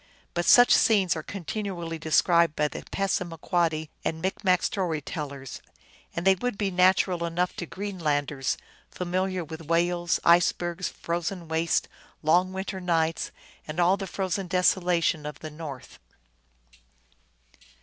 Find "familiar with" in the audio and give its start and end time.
8.89-9.67